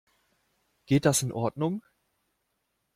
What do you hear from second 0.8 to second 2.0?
Geht das in Ordnung?